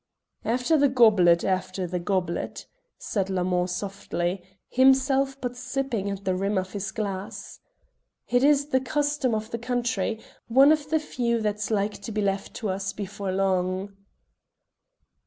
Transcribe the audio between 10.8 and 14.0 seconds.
the few that's like to be left to us before long."